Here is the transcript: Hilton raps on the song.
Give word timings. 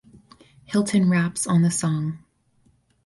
Hilton 0.65 1.11
raps 1.11 1.45
on 1.45 1.61
the 1.61 1.69
song. 1.69 2.23